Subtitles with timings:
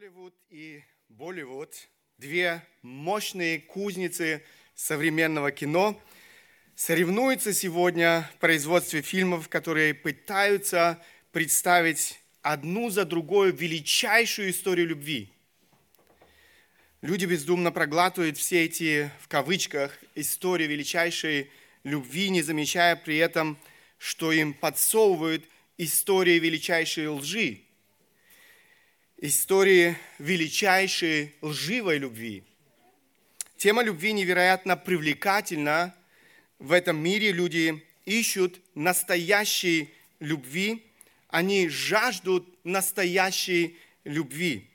[0.00, 1.74] Голливуд и Болливуд–
[2.16, 4.42] две мощные кузницы
[4.74, 6.00] современного кино–
[6.74, 15.30] соревнуются сегодня в производстве фильмов, которые пытаются представить одну за другой величайшую историю любви.
[17.02, 21.50] Люди бездумно проглатывают все эти, в кавычках, истории величайшей
[21.84, 23.58] любви, не замечая при этом,
[23.98, 25.44] что им подсовывают
[25.76, 27.64] истории величайшей лжи–
[29.20, 32.42] истории величайшей лживой любви.
[33.58, 35.94] Тема любви невероятно привлекательна.
[36.58, 40.82] В этом мире люди ищут настоящей любви,
[41.28, 44.66] они жаждут настоящей любви.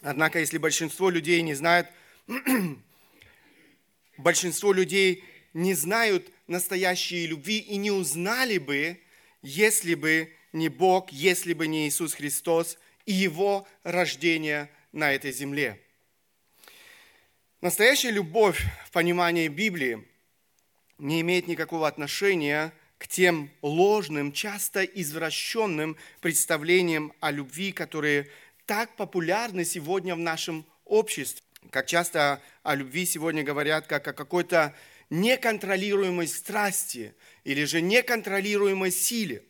[0.00, 1.88] Однако, если большинство людей не знают,
[4.16, 8.98] большинство людей не знают настоящей любви и не узнали бы,
[9.42, 15.80] если бы не Бог, если бы не Иисус Христос– и его рождения на этой земле.
[17.62, 20.06] Настоящая любовь в понимании Библии
[20.98, 28.28] не имеет никакого отношения к тем ложным, часто извращенным представлениям о любви, которые
[28.66, 31.40] так популярны сегодня в нашем обществе.
[31.70, 34.74] Как часто о любви сегодня говорят как о какой-то
[35.08, 37.14] неконтролируемой страсти
[37.44, 39.44] или же неконтролируемой силе.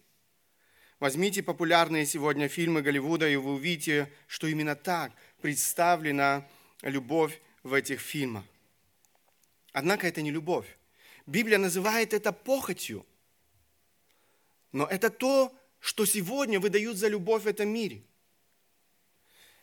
[1.00, 6.46] Возьмите популярные сегодня фильмы Голливуда, и вы увидите, что именно так представлена
[6.82, 8.44] любовь в этих фильмах.
[9.72, 10.66] Однако это не любовь.
[11.26, 13.06] Библия называет это похотью.
[14.72, 18.02] Но это то, что сегодня выдают за любовь в этом мире.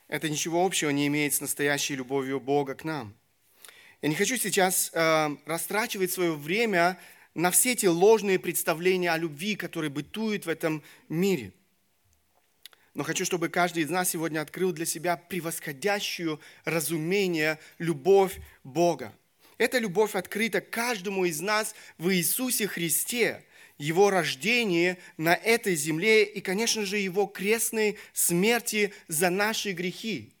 [0.08, 3.14] Это ничего общего не имеет с настоящей любовью Бога к нам.
[4.00, 6.98] Я не хочу сейчас э, растрачивать свое время
[7.36, 11.52] на все эти ложные представления о любви, которые бытуют в этом мире.
[12.94, 19.12] Но хочу, чтобы каждый из нас сегодня открыл для себя превосходящую разумение, любовь Бога.
[19.58, 23.44] Эта любовь открыта каждому из нас в Иисусе Христе,
[23.76, 30.32] Его рождении на этой земле и, конечно же, Его крестной смерти за наши грехи.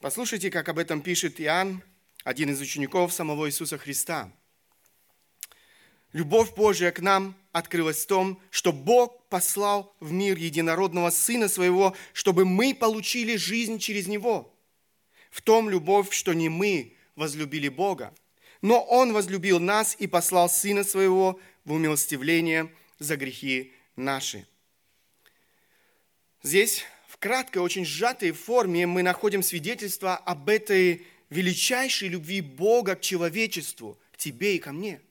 [0.00, 1.84] Послушайте, как об этом пишет Иоанн,
[2.24, 4.32] один из учеников самого Иисуса Христа–
[6.16, 11.94] Любовь Божья к нам открылась в том, что Бог послал в мир единородного Сына Своего,
[12.14, 14.50] чтобы мы получили жизнь через Него.
[15.30, 18.14] В том любовь, что не мы возлюбили Бога,
[18.62, 24.46] но Он возлюбил нас и послал Сына Своего в умилостивление за грехи наши.
[26.42, 33.02] Здесь в краткой, очень сжатой форме мы находим свидетельство об этой величайшей любви Бога к
[33.02, 35.02] человечеству, к тебе и ко мне–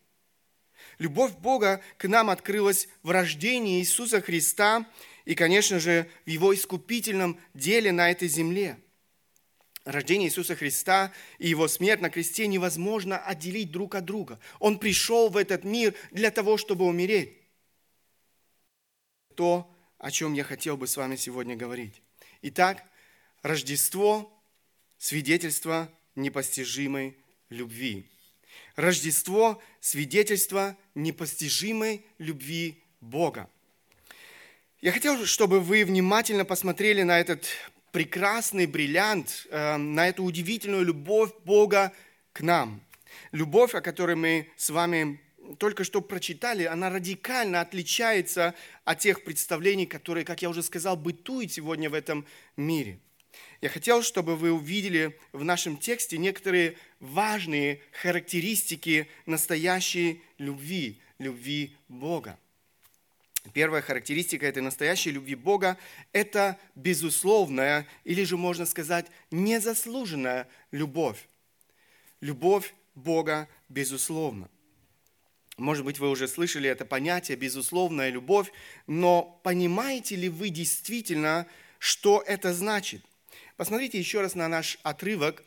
[0.97, 4.89] Любовь Бога к нам открылась в рождении Иисуса Христа
[5.25, 8.79] и, конечно же, в Его искупительном деле на этой земле.
[9.83, 14.39] Рождение Иисуса Христа и Его смерть на кресте невозможно отделить друг от друга.
[14.59, 17.37] Он пришел в этот мир для того, чтобы умереть.
[19.35, 22.01] То, о чем я хотел бы с вами сегодня говорить.
[22.41, 22.83] Итак,
[23.43, 24.31] Рождество–
[24.97, 27.15] свидетельство непостижимой
[27.49, 28.09] любви.
[28.75, 33.49] Рождество– свидетельство непостижимой любви Бога.
[34.81, 37.45] Я хотел, чтобы вы внимательно посмотрели на этот
[37.91, 41.93] прекрасный бриллиант, э, на эту удивительную любовь Бога
[42.33, 42.81] к нам.
[43.31, 45.21] Любовь, о которой мы с вами
[45.57, 51.53] только что прочитали, она радикально отличается от тех представлений, которые, как я уже сказал, бытуют
[51.53, 52.25] сегодня в этом
[52.57, 52.99] мире.
[53.61, 62.37] Я хотел, чтобы вы увидели в нашем тексте некоторые важные характеристики настоящей любви, любви Бога.
[63.53, 65.77] Первая характеристика этой настоящей любви Бога–
[66.13, 71.27] это безусловная, или же можно сказать, незаслуженная любовь.
[72.21, 74.49] Любовь Бога безусловна.
[75.57, 78.51] Может быть, вы уже слышали это понятие «безусловная любовь»,
[78.87, 81.45] но понимаете ли вы действительно,
[81.79, 83.03] что это значит–
[83.57, 85.43] Посмотрите еще раз на наш отрывок.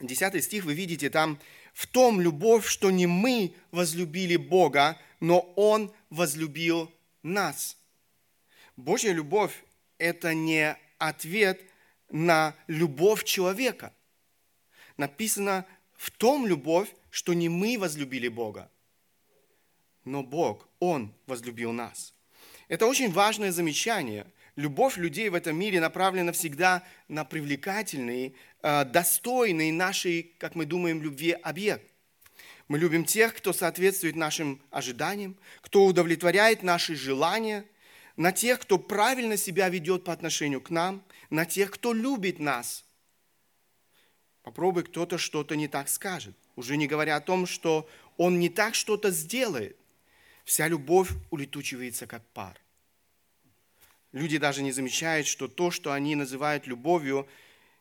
[0.00, 1.38] Десятый стих, вы видите там,
[1.72, 6.92] «В том любовь, что не мы возлюбили Бога, но Он возлюбил
[7.22, 7.76] нас».
[8.76, 9.64] Божья любовь–
[9.98, 11.60] это не ответ
[12.10, 13.92] на любовь человека.
[14.96, 15.64] Написано
[15.96, 18.70] «в том любовь, что не мы возлюбили Бога,
[20.04, 22.14] но Бог, Он возлюбил нас».
[22.66, 29.72] Это очень важное замечание– любовь людей в этом мире направлена всегда на привлекательный, э, достойный
[29.72, 31.84] нашей, как мы думаем, любви объект.
[32.68, 37.64] Мы любим тех, кто соответствует нашим ожиданиям, кто удовлетворяет наши желания,
[38.16, 42.84] на тех, кто правильно себя ведет по отношению к нам, на тех, кто любит нас.
[44.42, 48.74] Попробуй кто-то что-то не так скажет, уже не говоря о том, что он не так
[48.74, 49.76] что-то сделает.
[50.44, 52.60] Вся любовь улетучивается как пар.
[54.14, 57.26] Люди даже не замечают, что то, что они называют любовью,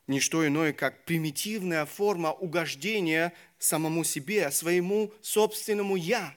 [0.08, 6.36] не что иное, как примитивная форма угождения самому себе, своему собственному «я».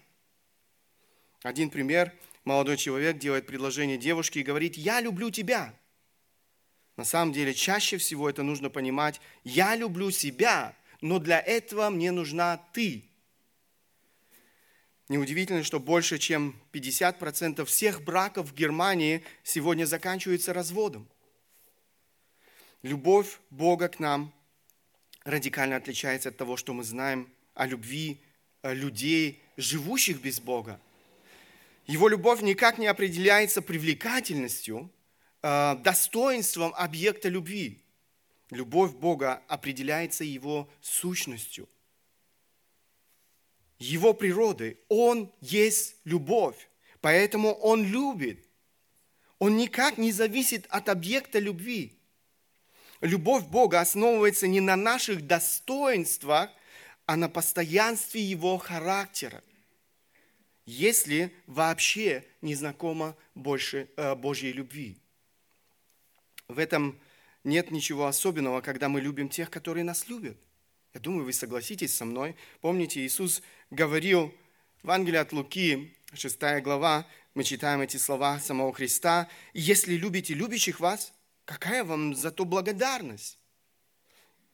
[1.43, 2.13] Один пример.
[2.45, 5.73] Молодой человек делает предложение девушке и говорит «я люблю тебя».
[6.99, 12.13] На самом деле, чаще всего это нужно понимать «я люблю себя, но для этого мне
[12.13, 13.09] нужна ты».
[15.09, 21.09] Неудивительно, что больше чем 50% всех браков в Германии сегодня заканчиваются разводом.
[22.83, 24.35] Любовь Бога к нам
[25.25, 28.21] радикально отличается от того, что мы знаем о любви
[28.65, 30.81] людей, живущих без Бога.
[31.87, 34.91] Его любовь никак не определяется привлекательностью,
[35.43, 37.81] э, достоинством объекта любви.
[38.51, 41.69] Любовь Бога определяется его сущностью–
[43.79, 44.79] его природы.
[44.89, 46.69] Он есть любовь,
[47.01, 48.45] поэтому он любит.
[49.39, 51.99] Он никак не зависит от объекта любви.
[53.01, 56.51] Любовь Бога основывается не на наших достоинствах,
[57.05, 59.43] а на постоянстве Его характера.
[60.65, 64.99] Если вообще не знакомо больше э, Божьей любви.
[66.49, 66.99] В этом
[67.45, 70.37] нет ничего особенного, когда мы любим тех, которые нас любят.
[70.97, 72.35] Я думаю, вы согласитесь со мной.
[72.63, 74.35] Помните, Иисус говорил
[74.79, 79.29] в Евангелии от Луки, 6 глава, мы читаем эти слова самого Христа.
[79.53, 81.13] «Если любите любящих вас,
[81.45, 83.39] какая вам за то благодарность?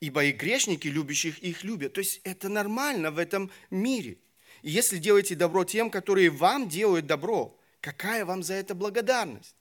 [0.00, 1.92] Ибо и грешники, любящих их, любят».
[1.92, 4.18] То есть это нормально в этом мире.
[4.62, 9.54] И если делаете добро тем, которые вам делают добро, какая вам за это благодарность?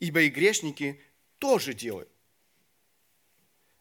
[0.00, 0.98] Ибо и грешники
[1.38, 2.08] тоже делают.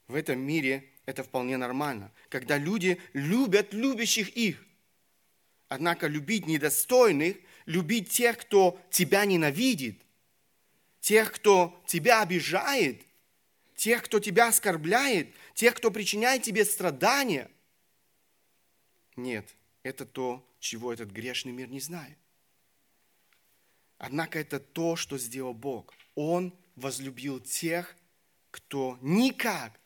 [0.10, 4.63] В этом мире это вполне нормально, когда люди любят любящих их.
[5.68, 10.02] Однако любить недостойных, любить тех, кто тебя ненавидит,
[11.00, 13.02] тех, кто тебя обижает,
[13.75, 17.50] тех, кто тебя оскорбляет, тех, кто причиняет тебе страдания.
[19.16, 22.18] Нет, это то, чего этот грешный мир не знает.
[23.98, 25.94] Однако это то, что сделал Бог.
[26.16, 27.96] Он возлюбил тех,
[28.52, 29.80] кто никак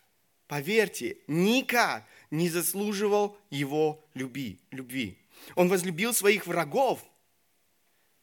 [0.49, 5.17] поверьте, никак не заслуживал его люби, любви.
[5.55, 7.05] Он возлюбил своих врагов,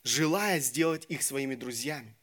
[0.03, 2.15] желая сделать их своими друзьями.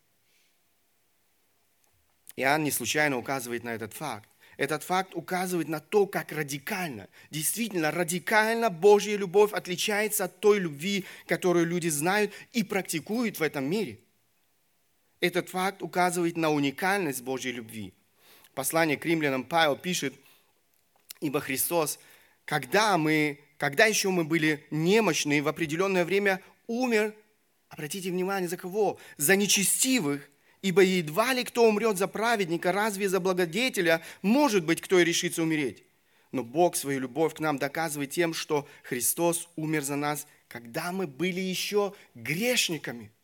[2.35, 4.29] Иоанн не случайно указывает на этот факт.
[4.57, 11.05] Этот факт указывает на то, как радикально, действительно радикально Божья любовь отличается от той любви,
[11.27, 13.99] которую люди знают и практикуют в этом мире.
[15.21, 17.93] Этот факт указывает на уникальность Божьей любви–
[18.53, 20.13] послании к римлянам Павел пишет,
[21.19, 21.99] ибо Христос,
[22.45, 27.15] когда мы, когда еще мы были немощны, в определенное время умер,
[27.69, 28.99] обратите внимание, за кого?
[29.17, 30.29] За нечестивых,
[30.61, 35.43] ибо едва ли кто умрет за праведника, разве за благодетеля может быть кто и решится
[35.43, 35.83] умереть?
[36.31, 41.07] Но Бог свою любовь к нам доказывает тем, что Христос умер за нас, когда мы
[41.07, 43.11] были еще грешниками–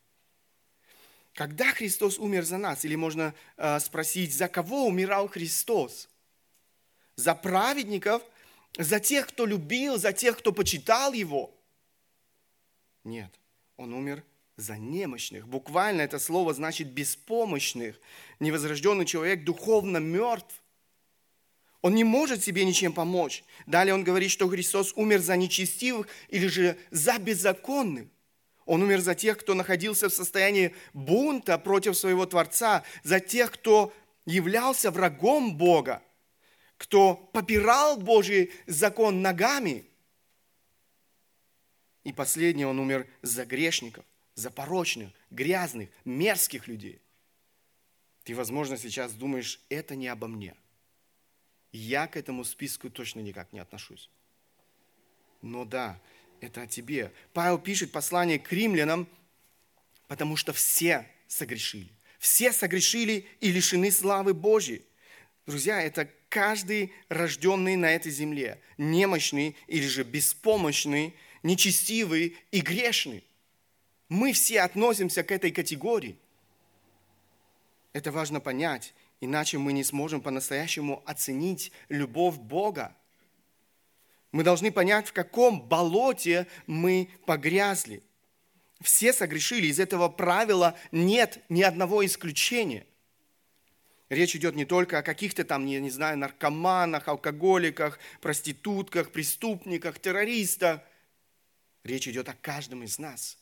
[1.39, 2.83] когда Христос умер за нас?
[2.83, 6.09] Или можно э, спросить, за кого умирал Христос?
[7.15, 8.21] За праведников,
[8.77, 11.57] за тех, кто любил, за тех, кто почитал Его?
[13.05, 13.31] Нет,
[13.77, 14.21] Он умер
[14.57, 15.47] за немощных.
[15.47, 18.01] Буквально это слово значит беспомощных.
[18.41, 20.61] Невозрожденный человек духовно мертв.
[21.81, 23.45] Он не может себе ничем помочь.
[23.65, 28.09] Далее он говорит, что Христос умер за нечестивых или же за беззаконных.
[28.69, 33.91] Он умер за тех, кто находился в состоянии бунта против своего Творца, за тех, кто
[34.25, 36.03] являлся врагом Бога,
[36.77, 39.87] кто попирал Божий закон ногами.
[42.03, 47.01] И последний, он умер за грешников, за порочных, грязных, мерзких людей.
[48.23, 50.55] Ты, возможно, сейчас думаешь, это не обо мне.
[51.71, 54.11] Я к этому списку точно никак не отношусь.
[55.41, 55.99] Но да,
[56.41, 57.11] это о тебе.
[57.33, 59.07] Павел пишет послание к римлянам,
[60.07, 61.91] потому что все согрешили.
[62.17, 64.83] Все согрешили и лишены славы Божьей.
[65.45, 73.23] Друзья, это каждый рожденный на этой земле, немощный или же беспомощный, нечестивый и грешный.
[74.09, 76.17] Мы все относимся к этой категории.
[77.93, 82.95] Это важно понять, иначе мы не сможем по-настоящему оценить любовь Бога
[84.31, 88.03] мы должны понять, в каком болоте мы погрязли.
[88.81, 92.85] Все согрешили, из этого правила нет ни одного исключения.
[94.09, 100.81] Речь идет не только о каких-то там, я не знаю, наркоманах, алкоголиках, проститутках, преступниках, террористах.
[101.83, 103.37] Речь идет о каждом из нас.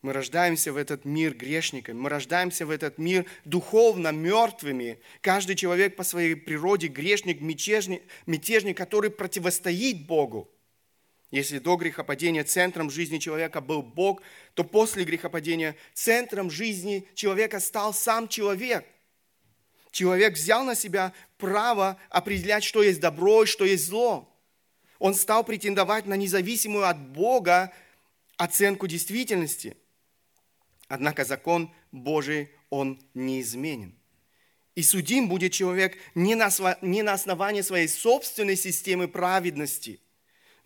[0.00, 5.00] Мы рождаемся в этот мир грешниками, мы рождаемся в этот мир духовно мертвыми.
[5.20, 10.48] Каждый человек по своей природе грешник, мятежник, мятежник который противостоит Богу.
[11.32, 14.22] Если до грехопадения центром жизни человека был Бог,
[14.54, 18.86] то после грехопадения центром жизни человека стал сам человек.
[19.90, 24.32] Человек взял на себя право определять, что есть добро и что есть зло.
[25.00, 27.72] Он стал претендовать на независимую от Бога
[28.36, 29.76] оценку действительности.
[30.88, 33.94] Однако закон Божий, он неизменен.
[34.74, 36.50] И судим будет человек не на,
[36.82, 40.00] не на основании своей собственной системы праведности–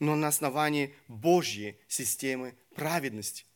[0.02, 3.46] но на основании Божьей системы праведности.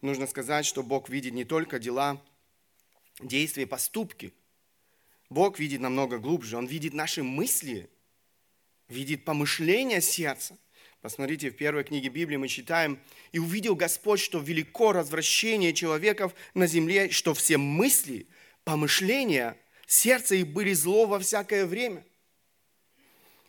[0.00, 2.24] Нужно сказать, что Бог видит не только дела,
[3.18, 4.32] действия, поступки.
[5.28, 6.56] Бог видит намного глубже.
[6.56, 7.90] Он видит наши мысли,
[8.86, 10.56] видит помышления сердца.
[11.02, 13.00] Посмотрите, в первой книге Библии мы читаем,
[13.32, 18.28] «И увидел Господь, что велико развращение человеков на земле, что все мысли,
[18.62, 19.56] помышления,
[19.88, 22.04] сердца их были зло во всякое время»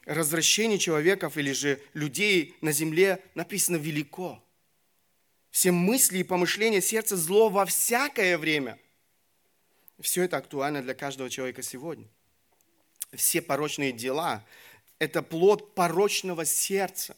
[0.05, 4.43] развращение человеков или же людей на земле написано велико.
[5.49, 8.77] Все мысли и помышления сердца зло во всякое время.
[10.01, 12.09] Все это актуально для каждого человека сегодня.
[13.13, 14.45] Все порочные дела–
[14.99, 17.15] это плод порочного сердца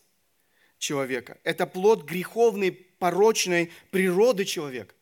[0.77, 1.39] человека.
[1.43, 4.93] Это плод греховной, порочной природы человека.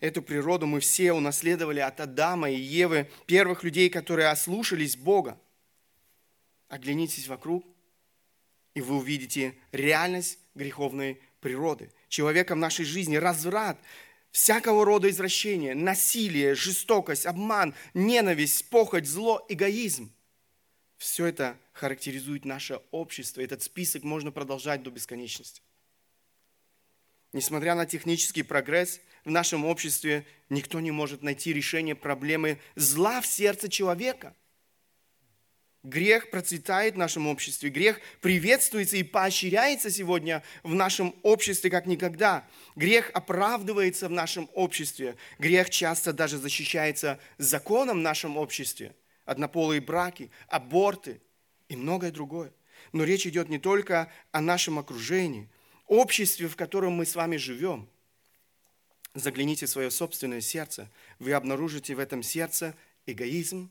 [0.00, 5.40] Эту природу мы все унаследовали от Адама и Евы, первых людей, которые ослушались Бога.
[6.68, 7.64] Оглянитесь вокруг,
[8.74, 11.90] и вы увидите реальность греховной природы.
[12.08, 13.78] Человеком в нашей жизни разврат,
[14.30, 20.12] всякого рода извращения, насилие, жестокость, обман, ненависть, похоть, зло, эгоизм.
[21.04, 23.42] Все это характеризует наше общество.
[23.42, 25.60] Этот список можно продолжать до бесконечности.
[27.34, 33.26] Несмотря на технический прогресс, в нашем обществе никто не может найти решение проблемы зла в
[33.26, 34.34] сердце человека–
[35.82, 42.48] Грех процветает в нашем обществе, грех приветствуется и поощряется сегодня в нашем обществе как никогда.
[42.74, 48.94] Грех оправдывается в нашем обществе, грех часто даже защищается законом в нашем обществе.
[49.24, 51.20] Однополые браки, аборты
[51.68, 52.52] и многое другое.
[52.92, 55.48] Но речь идет не только о нашем окружении,
[55.86, 57.88] обществе, в котором мы с вами живем.
[59.14, 62.74] Загляните в свое собственное сердце, вы обнаружите в этом сердце
[63.06, 63.70] эгоизм,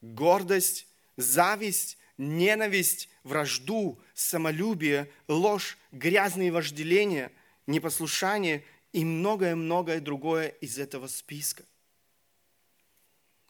[0.00, 7.32] гордость, зависть, ненависть, вражду, самолюбие, ложь, грязные вожделения,
[7.66, 11.64] непослушание и многое-многое другое из этого списка.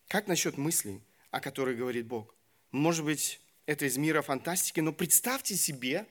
[0.09, 2.35] Как насчет мыслей, о которых говорит Бог?
[2.71, 6.07] Может быть, это из мира фантастики, но представьте себе,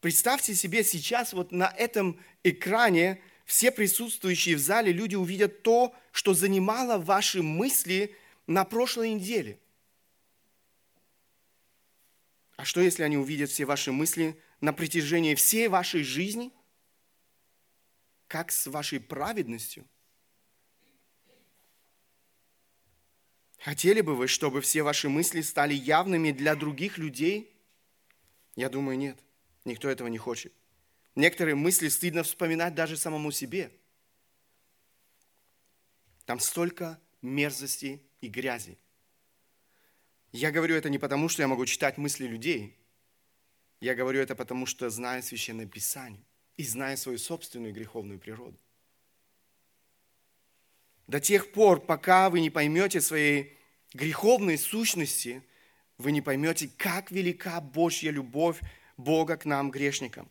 [0.00, 6.34] представьте себе сейчас вот на этом экране все присутствующие в зале люди увидят то, что
[6.34, 8.16] занимало ваши мысли
[8.46, 9.58] на прошлой неделе.
[12.56, 16.52] А что, если они увидят все ваши мысли на протяжении всей вашей жизни?
[18.26, 19.86] Как с вашей праведностью?
[23.64, 27.50] Хотели бы вы, чтобы все ваши мысли стали явными для других людей?
[28.56, 29.18] Я думаю, нет.
[29.64, 30.52] Никто этого не хочет.
[31.14, 33.72] Некоторые мысли стыдно вспоминать даже самому себе.
[36.26, 38.76] Там столько мерзости и грязи.
[40.30, 42.76] Я говорю это не потому, что я могу читать мысли людей.
[43.80, 46.22] Я говорю это потому, что знаю Священное Писание
[46.58, 48.58] и знаю свою собственную греховную природу.
[51.06, 53.56] До тех пор, пока вы не поймете своей
[53.92, 55.42] греховной сущности,
[55.98, 58.60] вы не поймете, как велика Божья любовь
[58.96, 60.28] Бога к нам, грешникам.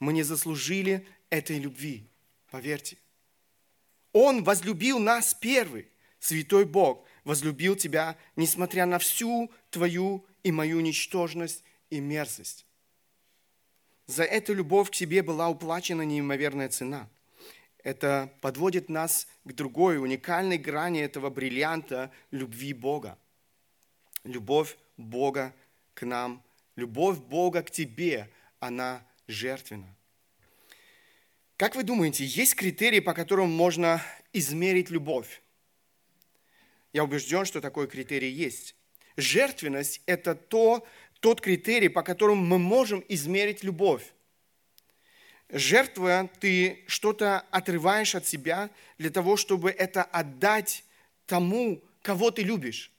[0.00, 2.08] Мы не заслужили этой любви,
[2.50, 2.98] поверьте.
[4.12, 11.62] Он возлюбил нас первый, святой Бог возлюбил тебя, несмотря на всю твою и мою ничтожность
[11.90, 12.66] и мерзость.
[14.06, 17.08] За эту любовь к тебе была уплачена неимоверная цена.
[17.88, 23.16] Это подводит нас к другой уникальной грани этого бриллианта любви Бога.
[24.24, 25.54] Любовь Бога
[25.94, 26.44] к нам,
[26.76, 28.28] любовь Бога к тебе,
[28.60, 29.96] она жертвенна.
[31.56, 34.02] Как вы думаете, есть критерии, по которым можно
[34.34, 35.40] измерить любовь?
[36.92, 38.76] Я убежден, что такой критерий есть.
[39.16, 40.86] Жертвенность– это то,
[41.20, 44.12] тот критерий, по которому мы можем измерить любовь.
[45.50, 50.84] Жертвуя, ты что-то отрываешь от себя для того, чтобы это отдать
[51.26, 52.92] тому, кого ты любишь.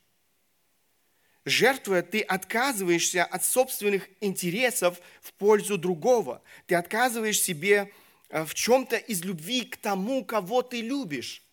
[1.45, 6.41] Жертвуя, ты отказываешься от собственных интересов в пользу другого.
[6.65, 7.91] Ты отказываешь себе
[8.29, 11.43] э, в чем-то из любви к тому, кого ты любишь.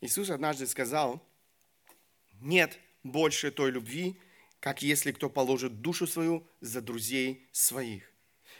[0.00, 1.22] Иисус однажды сказал,
[2.40, 4.20] нет больше той любви,
[4.60, 8.15] как если кто положит душу свою за друзей своих.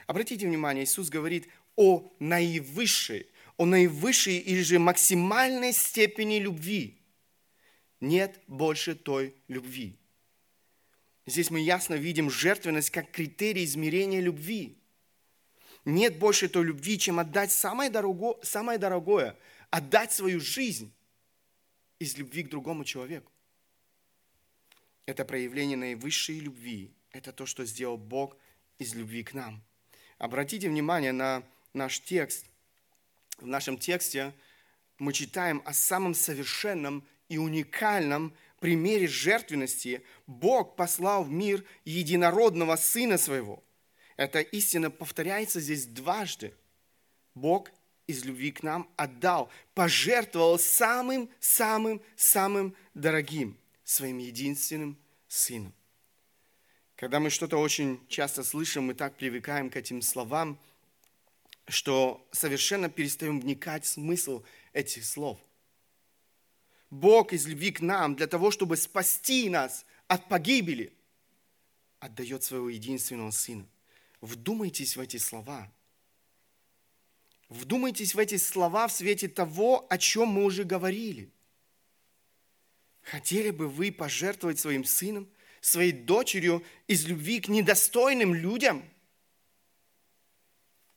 [0.07, 6.99] Обратите внимание, Иисус говорит о наивысшей, о наивысшей или же максимальной степени любви.
[8.01, 9.99] Нет больше той любви.
[11.27, 14.79] Здесь мы ясно видим жертвенность как критерий измерения любви.
[15.85, 19.37] Нет больше той любви, чем отдать самое дорогое, самое дорогое
[19.71, 20.93] отдать свою жизнь
[21.99, 23.33] из любви к другому человеку.
[25.07, 26.93] Это проявление наивысшей любви.
[27.11, 28.37] Это то, что сделал Бог
[28.79, 29.63] из любви к нам.
[30.19, 31.43] Обратите внимание на
[31.75, 32.47] наш текст.
[33.39, 34.33] В нашем тексте
[34.99, 40.03] мы читаем о самом совершенном и уникальном примере жертвенности.
[40.27, 43.63] Бог послал в мир единородного Сына Своего.
[44.17, 46.55] Эта истина повторяется здесь дважды.
[47.35, 47.71] Бог
[48.07, 54.97] из любви к нам отдал, пожертвовал самым-самым-самым дорогим, своим единственным
[55.29, 55.75] Сыном.
[56.97, 60.59] Когда мы что-то очень часто слышим, мы так привыкаем к этим словам,
[61.69, 65.39] что совершенно перестаем вникать в смысл этих слов.
[66.89, 70.93] Бог из любви к нам для того, чтобы спасти нас от погибели,
[71.99, 73.67] отдает своего единственного Сына.
[74.23, 75.71] Вдумайтесь в эти слова.
[77.51, 81.31] Вдумайтесь в эти слова в свете того, о чем мы уже говорили.
[83.03, 85.29] Хотели бы вы пожертвовать своим сыном,
[85.67, 88.89] своей дочерью из любви к недостойным людям,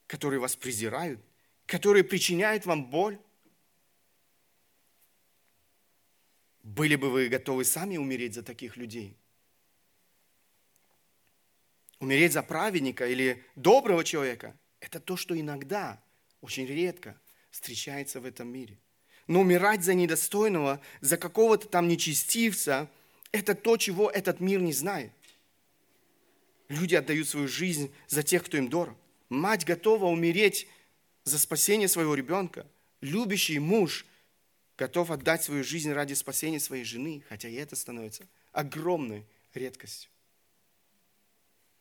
[0.05, 1.19] которые вас презирают,
[1.65, 3.19] которые причиняют вам боль?
[6.61, 9.17] Были бы вы готовы сами умереть за таких людей?
[11.99, 16.01] Умереть за праведника или доброго человека– это то, что иногда,
[16.41, 18.77] очень редко встречается в этом мире.
[19.25, 22.87] Но умирать за недостойного, за какого-то там нечестивца–
[23.31, 25.11] это то, чего этот мир не знает.
[26.67, 28.95] Люди отдают свою жизнь за тех, кто им дорог.
[29.29, 30.67] Мать готова умереть
[31.23, 32.65] за спасение своего ребенка.
[33.01, 34.05] Любящий муж
[34.77, 40.09] готов отдать свою жизнь ради спасения своей жены, хотя и это становится огромной редкостью.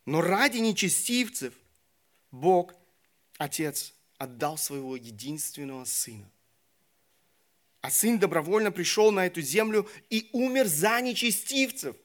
[0.05, 1.53] Но ради нечестивцев
[2.31, 2.73] Бог,
[3.37, 6.29] Отец, отдал своего единственного Сына.
[7.81, 11.95] А Сын добровольно пришел на эту землю и умер за нечестивцев.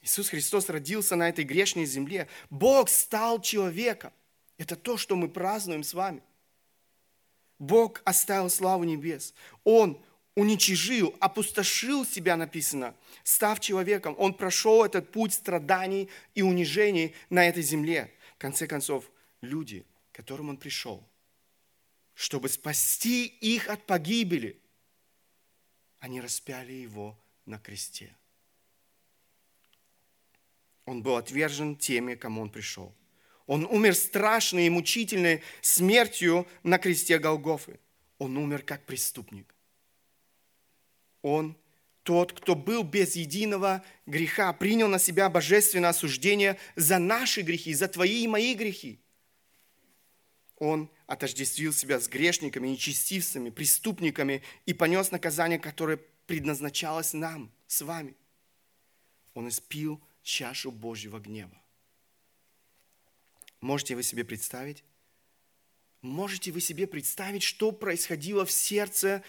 [0.00, 2.28] Иисус Христос родился на этой грешной земле.
[2.48, 4.12] Бог стал человеком.
[4.58, 6.22] Это то, что мы празднуем с вами.
[7.58, 9.34] Бог оставил славу небес.
[9.64, 10.00] Он
[10.36, 14.14] уничижил, опустошил себя, написано, став человеком.
[14.18, 18.12] Он прошел этот путь страданий и унижений на этой земле.
[18.36, 21.02] В конце концов, люди, к которым он пришел–
[22.16, 24.58] чтобы спасти их от погибели,
[25.98, 28.16] они распяли его на кресте.
[30.86, 32.94] Он был отвержен теми, кому он пришел.
[33.46, 37.78] Он умер страшной и мучительной смертью на кресте Голгофы.
[38.16, 39.54] Он умер как преступник.
[41.20, 41.54] Он,
[42.02, 47.88] тот, кто был без единого греха, принял на себя божественное осуждение за наши грехи, за
[47.88, 49.00] твои и мои грехи.
[50.58, 58.16] Он отождествил себя с грешниками, нечестивцами, преступниками и понес наказание, которое предназначалось нам, с вами.
[59.34, 61.60] Он испил чашу Божьего гнева.
[63.60, 64.82] Можете вы себе представить?
[66.00, 69.22] Можете вы себе представить, что происходило в сердце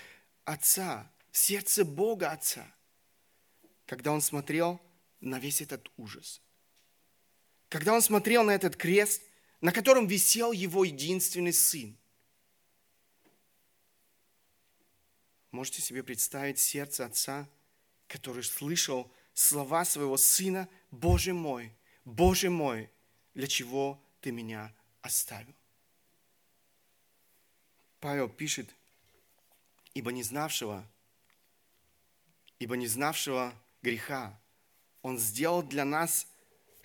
[0.46, 2.66] Отца, в сердце Бога Отца,
[3.86, 4.80] когда Он смотрел
[5.20, 6.42] на весь этот ужас?
[7.68, 9.24] Когда Он смотрел на этот крест–
[9.62, 11.98] на котором висел его единственный сын.
[15.52, 17.50] Можете себе представить сердце отца,
[18.08, 22.90] который слышал слова своего сына, «Боже мой, Боже мой,
[23.34, 25.56] для чего ты меня оставил?»
[28.00, 28.74] Павел пишет,
[29.94, 30.88] «Ибо не знавшего,
[32.60, 34.40] ибо не знавшего греха
[35.02, 36.28] Он сделал для нас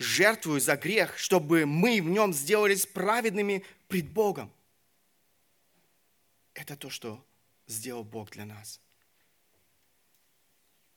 [0.03, 4.51] жертвую за грех, чтобы мы в нем сделались праведными пред Богом.
[6.53, 7.25] Это то, что
[7.67, 8.79] сделал Бог для нас.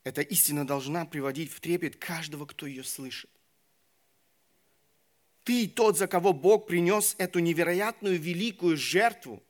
[0.04, 3.30] Эта истина должна приводить в трепет каждого, кто ее слышит.
[5.46, 9.40] ты тот, за кого Бог принес эту невероятную великую жертву.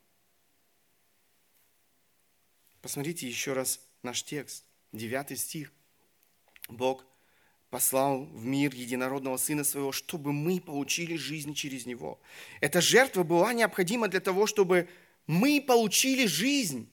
[2.83, 5.73] Посмотрите еще раз наш текст, 9 стих.
[6.69, 7.07] Бог
[7.71, 12.21] послал в мир единородного Сына Своего, чтобы мы получили жизнь через Него.
[12.61, 14.89] Эта жертва была необходима для того, чтобы
[15.27, 16.91] мы получили жизнь.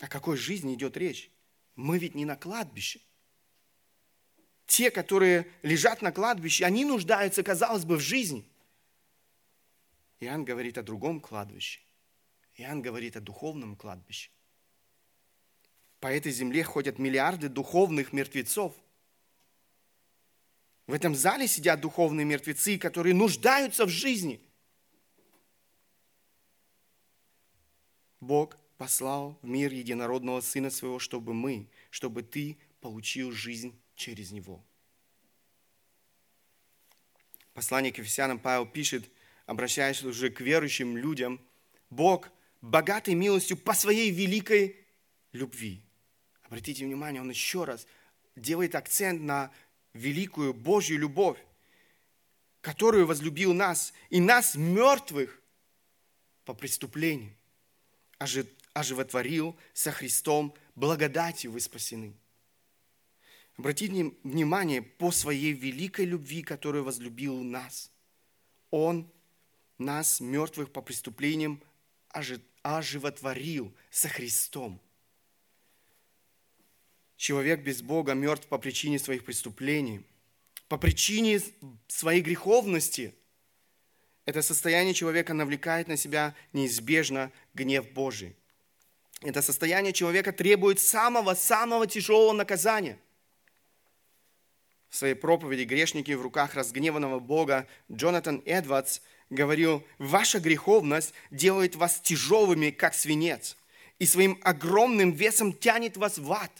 [0.00, 1.30] О какой жизни идет речь?
[1.76, 3.00] Мы ведь не на кладбище.
[4.66, 8.44] Те, которые лежат на кладбище, они нуждаются, казалось бы, в жизни.
[10.20, 11.80] Иоанн говорит о другом кладбище.
[12.56, 14.30] Иоанн говорит о духовном кладбище.
[16.00, 18.74] По этой земле ходят миллиарды духовных мертвецов.
[20.88, 24.40] В этом зале сидят духовные мертвецы, которые нуждаются в жизни.
[28.20, 34.64] Бог послал в мир единородного Сына Своего, чтобы мы, чтобы ты получил жизнь через Него.
[37.52, 39.10] Послание к Ефесянам Павел пишет,
[39.44, 41.38] обращаясь уже к верующим людям,
[41.90, 42.30] Бог
[42.62, 44.74] богатой милостью по своей великой
[45.32, 45.82] любви.
[46.44, 47.86] Обратите внимание, он еще раз
[48.36, 49.52] делает акцент на
[49.94, 51.38] великую Божью любовь,
[52.60, 55.40] которую возлюбил нас, и нас, мертвых,
[56.44, 57.34] по преступлению,
[58.74, 62.14] оживотворил со Христом, благодатью вы спасены.
[63.56, 67.90] Обратите внимание, по своей великой любви, которую возлюбил нас,
[68.70, 69.10] Он
[69.78, 71.62] нас, мертвых по преступлениям,
[72.62, 74.80] оживотворил со Христом.
[77.18, 80.00] Человек без Бога мертв по причине своих преступлений,
[80.68, 81.42] по причине
[81.86, 83.14] своей греховности.
[84.24, 88.34] Это состояние человека навлекает на себя неизбежно гнев Божий.
[89.20, 92.98] Это состояние человека требует самого-самого тяжелого наказания.
[94.88, 99.00] В своей проповеди «Грешники в руках разгневанного Бога» Джонатан Эдвардс–
[99.30, 103.56] говорил, ваша греховность делает вас тяжелыми, как свинец,
[103.98, 106.50] и своим огромным весом тянет вас в ад.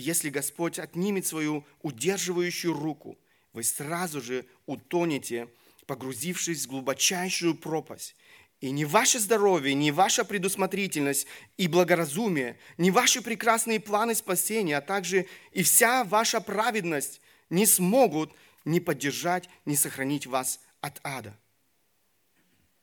[0.00, 3.18] Если Господь отнимет свою удерживающую руку,
[3.52, 5.48] вы сразу же утонете,
[5.86, 8.16] погрузившись в глубочайшую пропасть.
[8.62, 11.26] И ни ваше здоровье, ни ваша предусмотрительность
[11.58, 18.32] и благоразумие, ни ваши прекрасные планы спасения, а также и вся ваша праведность не смогут
[18.64, 21.38] ни поддержать, ни сохранить вас от ада.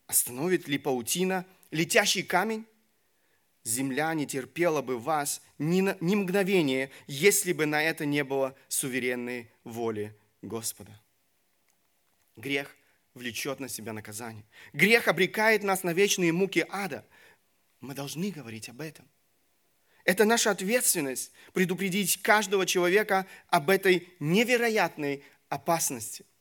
[0.06, 2.66] Остановит ли паутина летящий камень?
[3.68, 8.56] Земля не терпела бы вас ни, на, ни мгновения, если бы на это не было
[8.68, 11.00] суверенной воли Господа.
[12.36, 12.76] Грех
[13.14, 14.46] влечет на себя наказание.
[14.74, 17.06] Грех обрекает нас на вечные муки ада.
[17.82, 19.08] Мы должны говорить об этом.
[20.06, 26.26] Это наша ответственность предупредить каждого человека об этой невероятной опасности–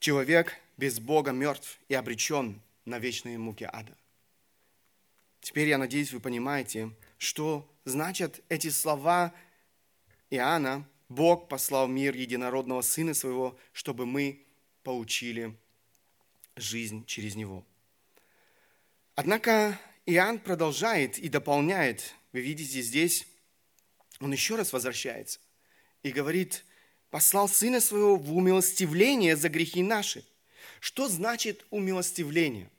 [0.00, 3.94] Человек без Бога мертв и обречен на вечные муки ада.
[5.50, 9.34] Теперь я надеюсь, вы понимаете, что значат эти слова
[10.30, 10.88] Иоанна.
[11.08, 14.46] Бог послал мир единородного Сына Своего, чтобы мы
[14.84, 15.58] получили
[16.54, 17.66] жизнь через Него.
[19.16, 22.14] Однако Иоанн продолжает и дополняет.
[22.30, 23.26] Вы видите здесь,
[24.20, 25.40] он еще раз возвращается
[26.04, 26.64] и говорит,
[27.10, 30.24] послал Сына Своего в умилостивление за грехи наши.
[30.78, 32.70] Что значит умилостивление?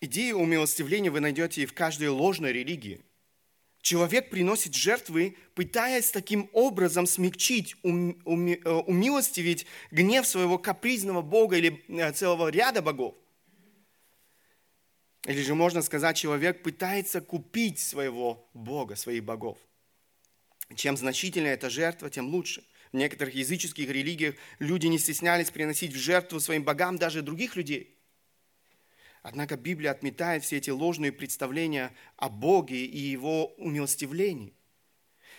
[0.00, 3.00] Идею умилостивления вы найдете и в каждой ложной религии.
[3.80, 11.56] Человек приносит жертвы, пытаясь таким образом смягчить, ум, ум, э, умилостивить гнев своего капризного бога
[11.56, 13.14] или э, целого ряда богов.
[15.24, 19.58] Или же можно сказать, человек пытается купить своего бога, своих богов.
[20.74, 22.64] Чем значительнее эта жертва, тем лучше.
[22.92, 27.95] В некоторых языческих религиях люди не стеснялись приносить в жертву своим богам даже других людей.
[29.28, 34.54] Однако Библия отметает все эти ложные представления о Боге и Его умилостивлении.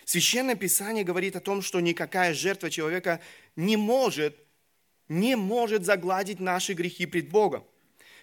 [0.03, 3.21] Священное Писание говорит о том, что никакая жертва человека
[3.55, 4.35] не может,
[5.07, 7.63] не может загладить наши грехи пред Богом.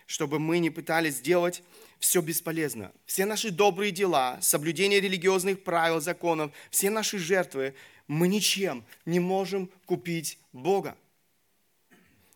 [0.04, 1.62] Чтобы мы не пытались сделать
[1.98, 2.92] все бесполезно.
[3.06, 7.74] Все наши добрые дела, соблюдение религиозных правил, законов, все наши жертвы,
[8.06, 10.94] мы ничем не можем купить Бога.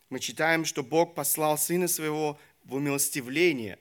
[0.09, 3.81] Мы читаем, что Бог послал Сына Своего в умилостивление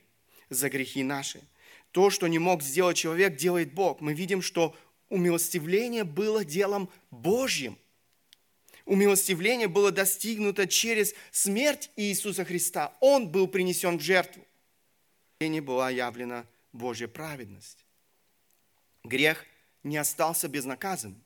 [0.49, 1.41] за грехи наши.
[1.91, 4.01] То, что не мог сделать человек, делает Бог.
[4.01, 4.75] Мы видим, что
[5.09, 7.77] умилостивление было делом Божьим.
[8.85, 12.97] Умилостивление было достигнуто через смерть Иисуса Христа.
[13.01, 14.43] Он был принесен в жертву
[15.45, 17.85] не была явлена Божья праведность.
[19.03, 19.45] Грех
[19.83, 21.23] не остался безнаказанным.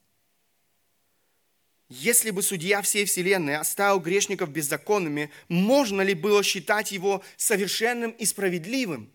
[1.93, 8.23] Если бы судья всей вселенной оставил грешников беззаконными, можно ли было считать его совершенным и
[8.23, 9.11] справедливым?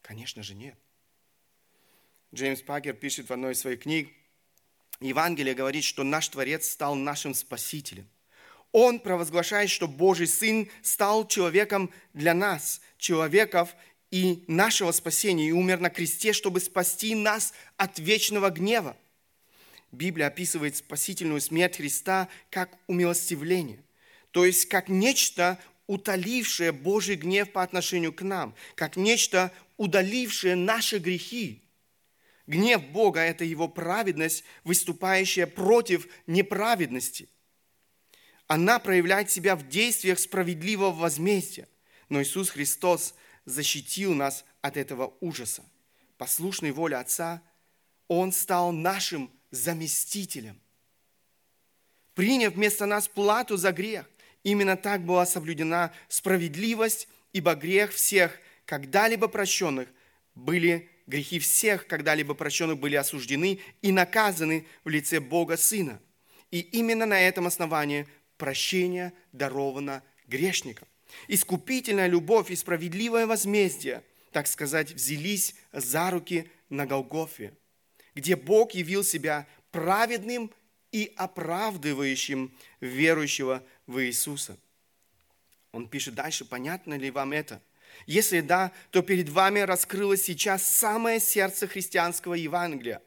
[0.00, 0.78] Конечно же нет.
[2.34, 4.08] Джеймс Пакер пишет в одной из своих книг,
[5.00, 8.08] Евангелие говорит, что наш Творец стал нашим Спасителем.
[8.72, 13.76] Он провозглашает, что Божий Сын стал человеком для нас, человеков
[14.10, 18.96] и нашего спасения, и умер на кресте, чтобы спасти нас от вечного гнева.
[19.92, 23.82] Библия описывает спасительную смерть Христа как умилостивление,
[24.30, 30.98] то есть как нечто, утолившее Божий гнев по отношению к нам, как нечто, удалившее наши
[30.98, 31.62] грехи.
[32.46, 37.28] Гнев Бога– это Его праведность, выступающая против неправедности.
[38.46, 41.68] Она проявляет себя в действиях справедливого возмездия.
[42.08, 45.64] Но Иисус Христос защитил нас от этого ужаса.
[46.18, 47.40] Послушной воле Отца,
[48.08, 50.60] Он стал нашим заместителем.
[52.14, 54.08] Приняв вместо нас плату за грех,
[54.42, 59.88] именно так была соблюдена справедливость, ибо грех всех, когда-либо прощенных,
[60.34, 66.00] были грехи всех, когда-либо прощенных, были осуждены и наказаны в лице Бога Сына.
[66.50, 70.88] И именно на этом основании прощение даровано грешникам.
[71.28, 77.52] Искупительная любовь и справедливое возмездие, так сказать, взялись за руки на Голгофе
[78.20, 80.52] где Бог явил себя праведным
[80.92, 84.58] и оправдывающим верующего в Иисуса.
[85.72, 87.62] Он пишет дальше, понятно ли вам это?
[88.06, 93.00] Если да, то перед вами раскрылось сейчас самое сердце христианского Евангелия.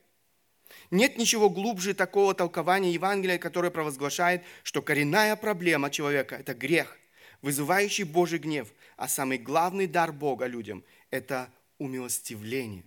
[0.89, 6.97] Нет ничего глубже такого толкования Евангелия, которое провозглашает, что коренная проблема человека– это грех,
[7.43, 12.83] вызывающий Божий гнев, а самый главный дар Бога людям– это умилостивление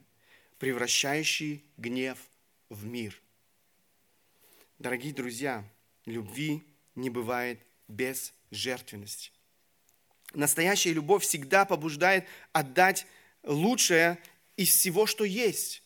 [0.59, 2.19] превращающий гнев
[2.69, 3.21] в мир.
[4.79, 5.65] Дорогие друзья,
[6.05, 6.63] любви
[6.95, 9.31] не бывает без жертвенности.
[10.35, 13.07] Настоящая любовь всегда побуждает отдать
[13.43, 14.19] лучшее
[14.57, 15.83] из всего, что есть.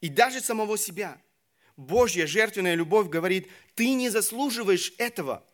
[0.00, 1.20] И даже самого себя.
[1.76, 5.44] Божья жертвенная любовь говорит, ты не заслуживаешь этого,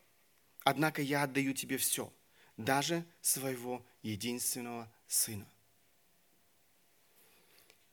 [0.63, 2.13] однако я отдаю тебе все,
[2.57, 5.47] даже своего единственного сына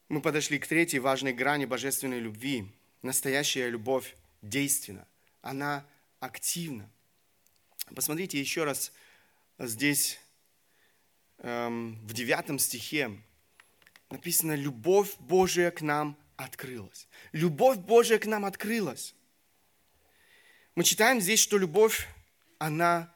[0.09, 2.67] мы подошли к третьей важной грани божественной любви.
[3.03, 5.07] Настоящая любовь действенна,
[5.43, 5.87] она
[6.21, 6.91] активна.
[7.95, 8.93] Посмотрите еще раз
[9.59, 10.19] здесь
[11.39, 13.11] эм, в девятом стихе
[14.11, 17.09] написано «Любовь Божия к нам открылась».
[17.33, 19.15] Любовь Божия к нам открылась.
[20.75, 22.09] Мы читаем здесь, что любовь,
[22.59, 23.15] она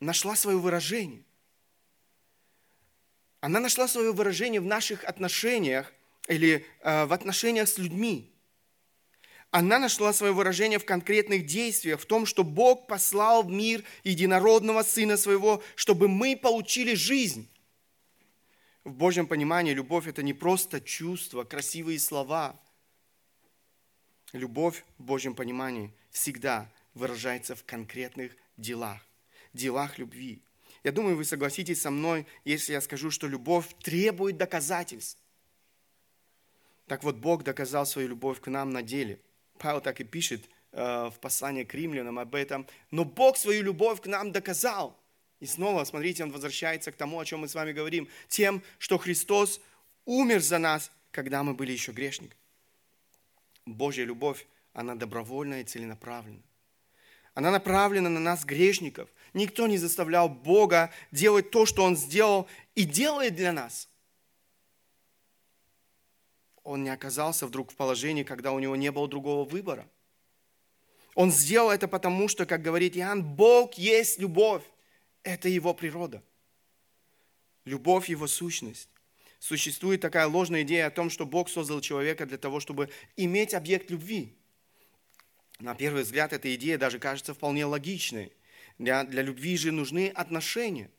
[0.00, 1.24] нашла свое выражение.
[3.40, 5.92] Она нашла свое выражение в наших отношениях
[6.30, 8.32] или э, в отношениях с людьми.
[9.50, 14.84] Она нашла свое выражение в конкретных действиях, в том, что Бог послал в мир единородного
[14.84, 17.48] Сына Своего, чтобы мы получили жизнь.
[18.84, 22.58] В Божьем понимании любовь– это не просто чувства, красивые слова.
[24.32, 29.00] Любовь в Божьем понимании всегда выражается в конкретных делах,
[29.52, 30.40] делах любви.
[30.84, 35.18] Я думаю, вы согласитесь со мной, если я скажу, что любовь требует доказательств.
[36.90, 39.20] Так вот, Бог доказал свою любовь к нам на деле.
[39.58, 42.66] Павел так и пишет э, в послании к римлянам об этом.
[42.90, 44.98] Но Бог свою любовь к нам доказал.
[45.38, 48.08] И снова, смотрите, он возвращается к тому, о чем мы с вами говорим.
[48.26, 49.60] Тем, что Христос
[50.04, 52.40] умер за нас, когда мы были еще грешниками.
[53.66, 56.42] Божья любовь, она добровольная и целенаправленная.
[57.34, 59.08] Она направлена на нас, грешников.
[59.32, 63.89] Никто не заставлял Бога делать то, что Он сделал и делает для нас
[66.62, 69.88] он не оказался вдруг в положении, когда у него не было другого выбора.
[71.14, 74.62] Он сделал это потому, что, как говорит Иоанн, Бог есть любовь.
[75.22, 76.22] Это его природа.
[77.64, 78.88] Любовь– его сущность.
[79.38, 83.90] Существует такая ложная идея о том, что Бог создал человека для того, чтобы иметь объект
[83.90, 84.36] любви.
[85.58, 88.32] На первый взгляд, эта идея даже кажется вполне логичной.
[88.78, 90.90] Для, для любви же нужны отношения.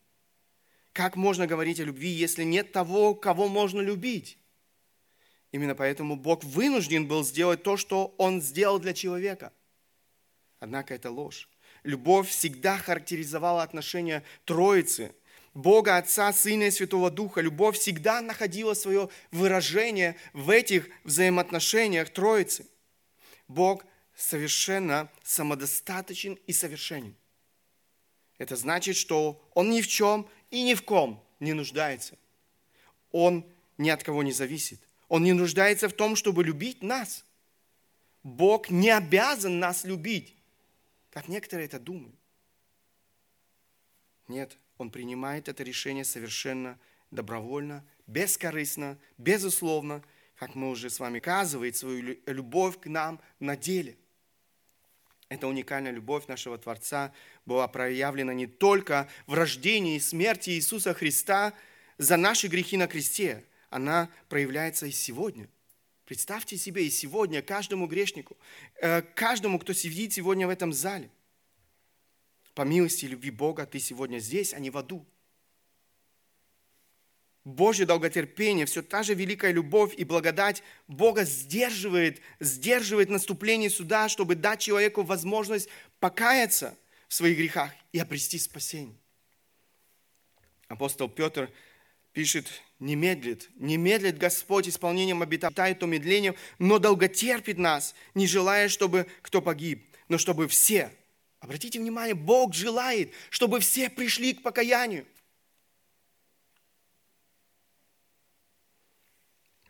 [0.93, 4.38] Как можно говорить о любви, если нет того, кого можно любить?
[5.52, 9.52] Именно поэтому Бог вынужден был сделать то, что Он сделал для человека.
[10.60, 11.50] Однако это ложь.
[11.84, 15.14] Любовь всегда характеризовала отношения Троицы,
[15.54, 17.42] Бога, Отца, Сына и Святого Духа.
[17.42, 22.68] Любовь всегда находила свое выражение в этих взаимоотношениях Троицы.
[23.48, 23.84] Бог
[24.16, 27.16] совершенно самодостаточен и совершенен.
[28.38, 32.18] Это значит, что Он ни в чем и ни в ком не нуждается.
[33.12, 33.46] Он
[33.78, 34.80] ни от кого не зависит.
[35.12, 37.26] Он не нуждается в том, чтобы любить нас.
[38.24, 40.34] Бог не обязан нас любить.
[41.10, 42.15] как некоторые это думают.
[44.30, 46.80] Нет, он принимает это решение совершенно
[47.12, 50.02] добровольно, бескорыстно, безусловно,
[50.38, 53.97] как мы уже с вами казывает свою любовь к нам на деле.
[55.28, 57.13] Эта уникальная любовь нашего Творца
[57.45, 61.54] была проявлена не только в рождении и смерти Иисуса Христа
[61.97, 65.50] за наши грехи на кресте, она проявляется и сегодня.
[66.06, 68.38] Представьте себе, и сегодня каждому грешнику,
[68.82, 71.10] э, каждому, кто сидит сегодня в этом зале,
[72.54, 75.06] по милости и любви Бога, ты сегодня здесь, а не в аду.
[77.46, 84.36] Божье долготерпение, все та же великая любовь и благодать Бога сдерживает, сдерживает наступление суда, чтобы
[84.36, 88.98] дать человеку возможность покаяться в своих грехах и обрести спасение.
[90.68, 91.50] Апостол Петр
[92.12, 98.70] пишет, не медлит, не медлит Господь исполнением обетает то медлением, но долготерпит нас, не желая,
[98.70, 100.91] чтобы кто погиб, но чтобы все,
[101.39, 105.06] обратите внимание, Бог желает, чтобы все пришли к покаянию.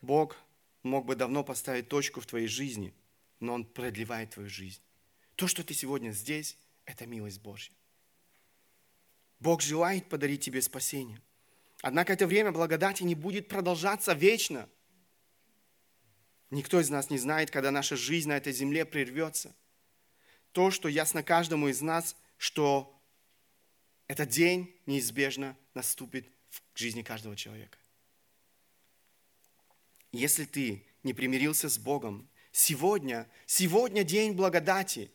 [0.02, 0.38] Бог
[0.82, 2.94] мог бы давно поставить точку в твоей жизни,
[3.42, 4.82] но Он продлевает твою жизнь.
[5.36, 7.74] То, что ты сегодня здесь, это милость Божья.
[9.42, 11.22] Бог желает подарить тебе спасение.
[11.82, 14.70] Однако это время благодати не будет продолжаться вечно.
[16.50, 19.56] Никто из нас не знает, когда наша жизнь на этой земле прервется.
[20.52, 23.02] То, что ясно каждому из нас, что
[24.08, 27.78] этот день неизбежно наступит в жизни каждого человека.
[30.12, 35.12] Если ты не примирился с Богом, сегодня, сегодня день благодати.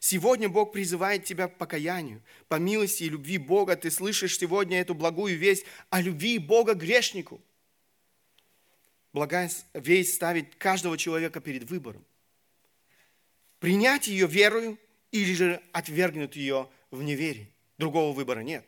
[0.00, 2.22] Сегодня Бог призывает тебя к покаянию.
[2.48, 7.40] По милости и любви Бога ты слышишь сегодня эту благую весть о любви Бога грешнику.
[9.12, 12.04] Благая весть ставит каждого человека перед выбором.
[13.58, 14.78] Принять ее верою
[15.10, 17.50] или же отвергнуть ее в неверии.
[17.78, 18.64] Другого выбора нет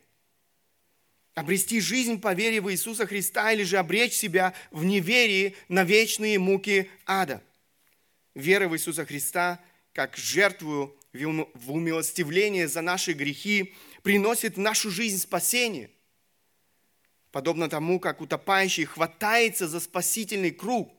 [1.35, 6.39] обрести жизнь по вере в Иисуса Христа или же обречь себя в неверии на вечные
[6.39, 7.43] муки ада.
[8.35, 9.61] Вера в Иисуса Христа
[9.93, 15.91] как жертву в умилостивление за наши грехи приносит в нашу жизнь спасение.
[17.33, 20.93] Подобно тому, как утопающий хватается за спасительный круг,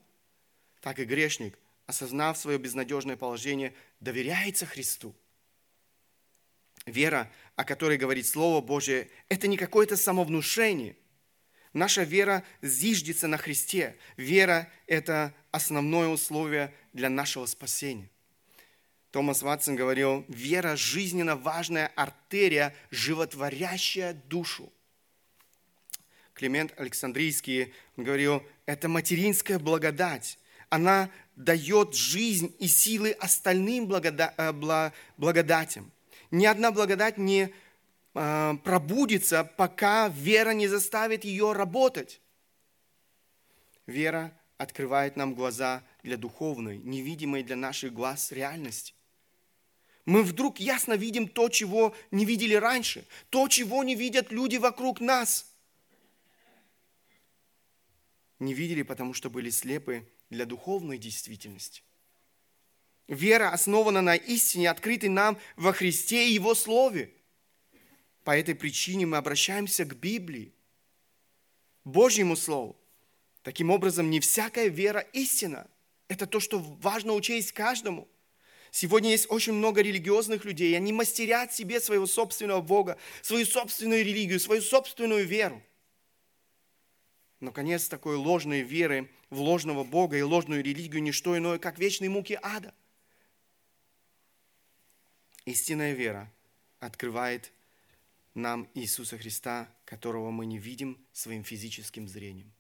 [0.81, 5.15] так и грешник, осознав свое безнадежное положение, доверяется Христу.
[6.85, 10.95] Вера, о которой говорит Слово Божие, это не какое-то самовнушение.
[11.73, 13.97] Наша вера зиждется на Христе.
[14.17, 18.09] Вера– это основное условие для нашего спасения.
[19.11, 24.71] Томас Ватсон говорил, вера– жизненно важная артерия, животворящая душу.
[26.33, 30.39] Климент Александрийский говорил, это материнская благодать.
[30.69, 34.53] Она дает жизнь и силы остальным э,
[35.17, 35.91] благодатям
[36.31, 37.53] ни одна благодать не
[38.13, 42.21] э, пробудится, пока вера не заставит ее работать.
[43.85, 48.93] Вера открывает нам глаза для духовной, невидимой для наших глаз реальности.
[50.05, 54.99] Мы вдруг ясно видим то, чего не видели раньше, то, чего не видят люди вокруг
[54.99, 55.53] нас.
[58.39, 61.83] Не видели, потому что были слепы для духовной действительности.
[63.07, 67.13] Вера основана на истине, открытой нам во Христе и Его Слове.
[68.23, 70.53] По этой причине мы обращаемся к Библии,
[71.83, 72.77] Божьему Слову.
[73.43, 75.67] Таким образом, не всякая вера истина.
[76.07, 78.07] Это то, что важно учесть каждому.
[78.71, 84.03] Сегодня есть очень много религиозных людей, и они мастерят себе своего собственного Бога, свою собственную
[84.03, 85.61] религию, свою собственную веру.
[87.41, 91.79] Но конец такой ложной веры в ложного Бога и ложную религию– не что иное, как
[91.79, 92.73] вечные муки ада.
[95.43, 96.31] Истинная вера
[96.79, 97.51] открывает
[98.35, 102.53] нам Иисуса Христа, которого мы не видим своим физическим зрением.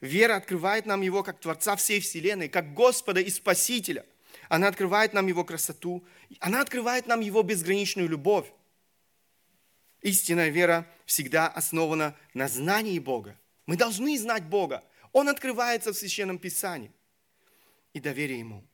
[0.00, 4.06] Вера открывает нам Его как Творца всей Вселенной, как Господа и Спасителя.
[4.48, 6.04] Она открывает нам Его красоту,
[6.40, 8.46] она открывает нам Его безграничную любовь.
[10.00, 13.36] Истинная вера всегда основана на знании Бога.
[13.66, 14.84] Мы должны знать Бога.
[15.12, 16.92] Он открывается в Священном Писании.
[17.92, 18.64] И доверие Ему.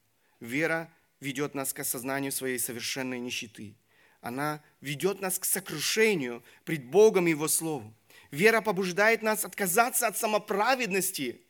[0.41, 3.74] Вера ведет нас к осознанию своей совершенной нищеты.
[4.20, 7.95] Она ведет нас к сокрушению пред Богом и Его Словом.
[8.30, 11.41] Вера побуждает нас отказаться от самоправедности,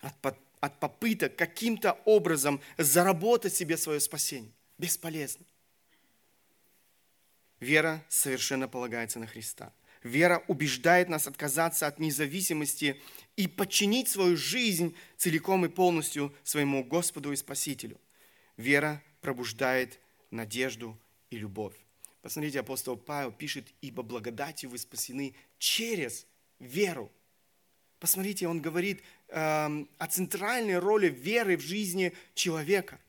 [0.00, 4.50] от, от попыток каким-то образом заработать себе свое спасение.
[4.78, 5.44] Бесполезно.
[7.60, 9.74] Вера совершенно полагается на Христа.
[10.02, 13.00] Вера убеждает нас отказаться от независимости
[13.36, 18.00] и подчинить свою жизнь целиком и полностью своему Господу и Спасителю.
[18.56, 19.98] Вера пробуждает
[20.30, 20.98] надежду
[21.30, 21.76] и любовь.
[22.22, 26.26] Посмотрите, апостол Павел пишет, ибо благодатью вы спасены через
[26.58, 27.12] веру.
[27.98, 29.02] Посмотрите, он говорит
[29.34, 33.00] о центральной роли веры в жизни человека.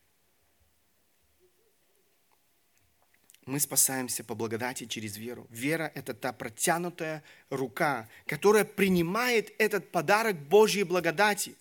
[3.46, 5.46] Мы спасаемся по благодати через веру.
[5.52, 11.56] Вера– это та протянутая рука, которая принимает этот подарок Божьей благодати,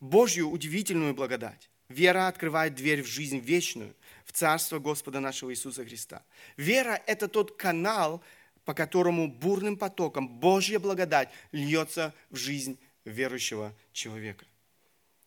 [0.00, 1.70] Божью удивительную благодать.
[1.88, 3.94] Вера открывает дверь в жизнь вечную,
[4.24, 6.24] в Царство Господа нашего Иисуса Христа.
[6.56, 8.24] Вера– это тот канал,
[8.64, 12.76] по которому бурным потоком Божья благодать льется в жизнь
[13.06, 14.44] верующего человека.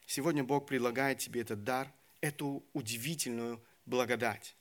[0.06, 4.56] Сегодня Бог предлагает тебе этот дар, эту удивительную благодать.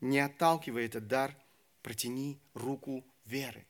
[0.00, 1.34] Не отталкивай этот дар,
[1.82, 3.66] протяни руку веры.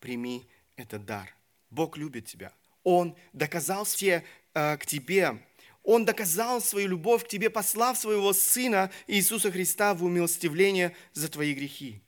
[0.00, 0.46] Прими
[0.76, 1.34] этот дар.
[1.70, 2.52] Бог любит тебя.
[2.82, 5.42] Он доказал все э, к тебе.
[5.82, 11.54] Он доказал свою любовь к тебе, послав своего Сына Иисуса Христа в умилостивление за твои
[11.54, 12.02] грехи.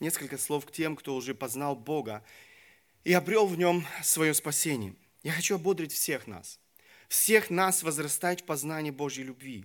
[0.00, 2.24] Несколько слов к тем, кто уже познал Бога
[3.04, 4.94] и обрел в нем свое спасение.
[5.22, 6.58] Я хочу ободрить всех нас,
[7.08, 9.64] всех нас возрастать в познании Божьей любви,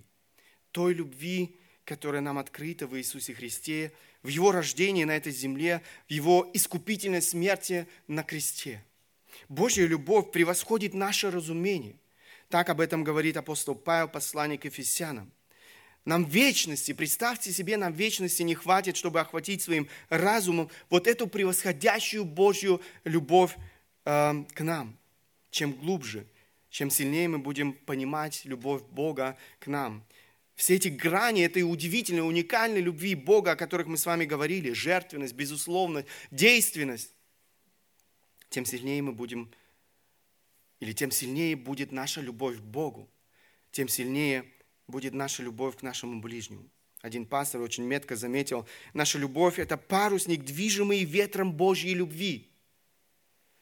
[0.70, 6.12] той любви, которая нам открыта в Иисусе Христе, в Его рождении на этой земле, в
[6.12, 8.84] Его искупительной смерти на кресте.
[9.48, 11.96] Божья любовь превосходит наше разумение.
[12.48, 15.32] Так об этом говорит апостол Павел, посланник Ефесянам.
[16.04, 22.24] Нам вечности, представьте себе, нам вечности не хватит, чтобы охватить своим разумом вот эту превосходящую
[22.24, 23.56] Божью любовь
[24.04, 24.96] э, к нам.
[25.50, 26.26] Чем глубже,
[26.70, 30.04] чем сильнее мы будем понимать любовь Бога к нам.
[30.54, 35.34] Все эти грани этой удивительной, уникальной любви Бога, о которых мы с вами говорили, жертвенность,
[35.34, 37.12] безусловность, действенность,
[38.50, 39.50] тем сильнее мы будем,
[40.80, 43.08] или тем сильнее будет наша любовь к Богу,
[43.70, 44.44] тем сильнее
[44.88, 46.68] будет наша любовь к нашему ближнему.
[47.00, 52.50] Один пастор очень метко заметил, наша любовь– это парусник, движимый ветром Божьей любви.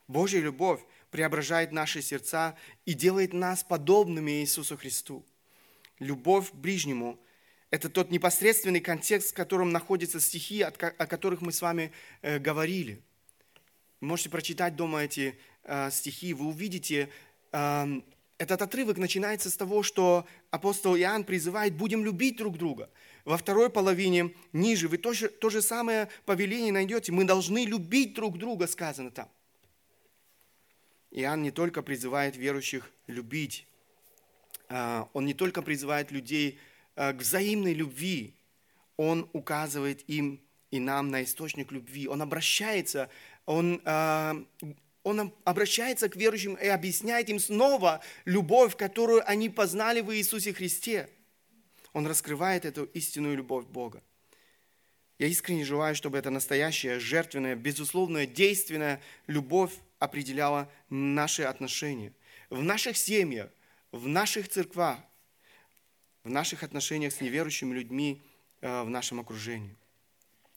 [0.09, 2.57] Божья любовь преображает наши сердца
[2.87, 5.27] и делает нас подобными Иисусу Христу.
[5.99, 7.21] Любовь к ближнему–
[7.71, 13.03] это тот непосредственный контекст, в котором находятся стихи, о которых мы с вами э, говорили.
[14.01, 17.11] Можете прочитать дома эти э, стихи, вы увидите
[17.53, 18.05] эм,
[18.39, 22.91] этот отрывок начинается с того, что апостол Иоанн призывает «будем любить друг друга».
[23.25, 27.11] Во второй половине, ниже, вы то то же самое повеление найдете.
[27.13, 29.29] Мы должны любить друг друга, сказано там.
[31.11, 33.67] Иоанн не только призывает верующих любить,
[34.69, 36.59] а, он не только призывает людей
[36.95, 38.35] а, к взаимной любви,
[38.97, 40.41] он указывает им
[40.71, 42.09] и нам на источник любви.
[42.09, 43.09] Он обращается,
[43.45, 44.37] он а,
[45.07, 51.09] он обращается к верующим и объясняет им снова любовь, которую они познали в Иисусе Христе.
[51.93, 54.03] Он раскрывает эту истинную любовь Бога.
[55.21, 62.13] Я искренне желаю, чтобы эта настоящая, жертвенная, безусловная, действенная любовь определяла наши отношения.
[62.51, 63.49] В наших семьях,
[63.93, 64.99] в наших церквах,
[66.25, 68.21] в наших отношениях с неверующими людьми
[68.61, 69.77] э, в нашем окружении.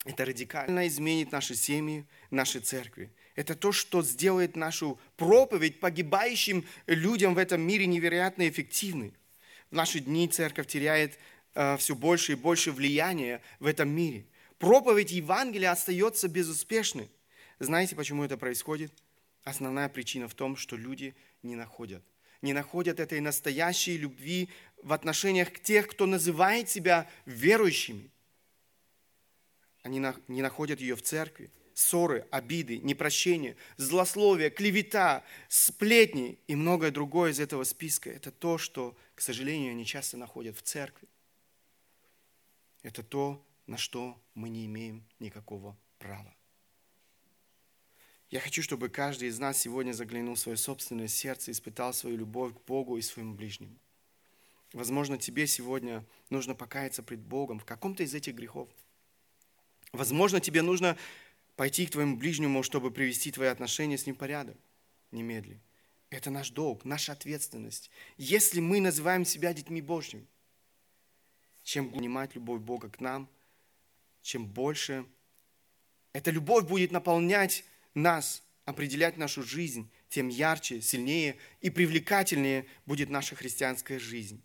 [0.05, 3.11] Это радикально изменит наши семьи, наши церкви.
[3.39, 9.13] Это то, что сделает нашу проповедь погибающим людям в этом мире невероятно эффективной.
[9.71, 11.17] В наши дни церковь теряет
[11.53, 14.25] э, все больше и больше влияния в этом мире.
[14.57, 17.09] Проповедь Евангелия остается безуспешной.
[17.59, 18.91] Знаете, почему это происходит?
[19.45, 22.03] Основная причина в том, что люди не находят.
[22.41, 24.49] Не находят этой настоящей любви
[24.83, 28.11] в отношениях к тех, кто называет себя верующими.
[29.81, 31.49] Они не находят ее в церкви
[31.79, 38.09] ссоры, обиды, непрощение, злословие, клевета, сплетни и многое другое из этого списка.
[38.09, 41.07] Это то, что, к сожалению, они часто находят в церкви.
[42.83, 46.35] Это то, на что мы не имеем никакого права.
[48.29, 52.53] Я хочу, чтобы каждый из нас сегодня заглянул в свое собственное сердце, испытал свою любовь
[52.55, 53.79] к Богу и своему ближнему.
[54.73, 58.67] Возможно, тебе сегодня нужно покаяться пред Богом в каком-то из этих грехов.
[59.91, 60.97] Возможно, тебе нужно
[61.59, 64.55] пойти к твоему ближнему, чтобы привести твои отношения с ним в порядок.
[65.11, 65.59] Немедли.
[66.09, 67.91] Это наш долг, наша ответственность.
[68.15, 70.25] Если мы называем себя детьми Божьими,
[71.63, 73.29] чем понимать любовь Бога к нам,
[74.21, 75.05] чем больше
[76.13, 83.35] эта любовь будет наполнять нас, определять нашу жизнь, тем ярче, сильнее и привлекательнее будет наша
[83.35, 84.41] христианская жизнь.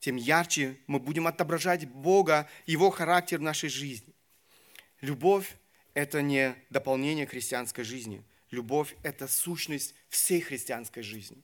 [0.00, 4.14] Тем ярче мы будем отображать Бога, Его характер в нашей жизни.
[5.02, 5.54] Любовь
[5.94, 8.24] это не дополнение христианской жизни.
[8.50, 11.42] Любовь– это сущность всей христианской жизни.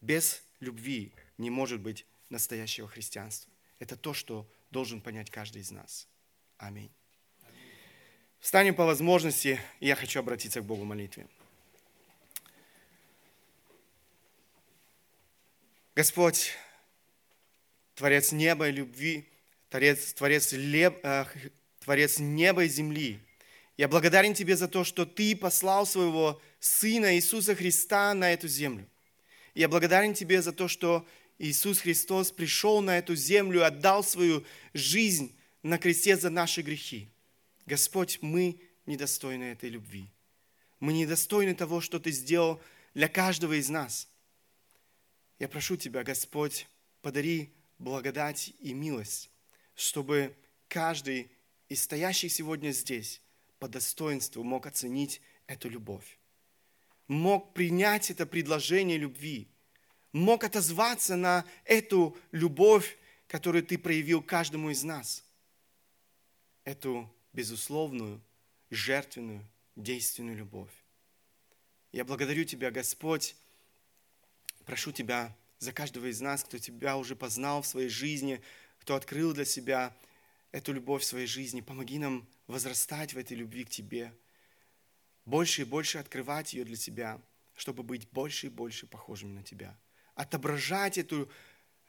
[0.00, 3.52] Без любви не может быть настоящего христианства.
[3.78, 6.08] Это то, что должен понять каждый из нас.
[6.56, 6.90] Аминь.
[8.40, 11.26] Встанем по возможности, и я хочу обратиться к Богу в молитве.
[15.94, 16.52] Господь,
[17.96, 19.28] Творец неба и любви,
[19.68, 21.24] Творец, Творец, леб, э,
[21.88, 23.18] Творец неба и земли,
[23.78, 28.86] я благодарен Тебе за то, что Ты послал своего Сына Иисуса Христа на эту землю.
[29.54, 31.08] Я благодарен Тебе за то, что
[31.38, 37.08] Иисус Христос пришел на эту землю, отдал свою жизнь на кресте за наши грехи.
[37.64, 40.10] Господь, мы недостойны этой любви.
[40.80, 42.60] Мы недостойны того, что Ты сделал
[42.92, 44.08] для каждого из нас.
[45.38, 46.68] Я прошу Тебя, Господь,
[47.00, 49.30] подари благодать и милость,
[49.74, 50.36] чтобы
[50.68, 51.30] каждый
[51.68, 53.20] из стоящих сегодня здесь
[53.58, 56.18] по достоинству мог оценить эту любовь,
[57.06, 59.48] мог принять это предложение любви,
[60.12, 62.96] мог отозваться на эту любовь,
[63.26, 65.24] которую Ты проявил каждому из нас,
[66.64, 68.20] эту безусловную,
[68.70, 69.44] жертвенную,
[69.76, 70.72] действенную любовь.
[71.92, 73.36] Я благодарю Тебя, Господь,
[74.64, 78.40] прошу Тебя за каждого из нас, кто Тебя уже познал в своей жизни,
[78.78, 79.94] кто открыл для себя
[80.52, 81.60] эту любовь в своей жизни.
[81.60, 84.14] Помоги нам возрастать в этой любви к Тебе,
[85.24, 87.20] больше и больше открывать ее для Тебя,
[87.54, 89.78] чтобы быть больше и больше похожими на Тебя.
[90.14, 91.30] Отображать эту,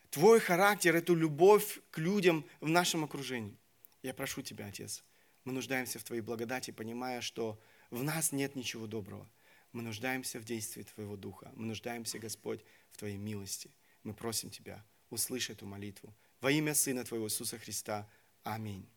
[0.10, 3.58] Твой характер, эту любовь к людям в нашем окружении.
[4.02, 5.04] Я прошу Тебя, Отец,
[5.46, 9.30] мы нуждаемся в Твоей благодати, понимая, что в нас нет ничего доброго.
[9.72, 11.52] Мы нуждаемся в действии Твоего Духа.
[11.56, 13.72] Мы нуждаемся, Господь, в Твоей милости.
[14.04, 16.16] Мы просим Тебя, услышь эту молитву.
[16.42, 18.10] Во имя Сына Твоего Иисуса Христа.
[18.44, 18.90] Аминь.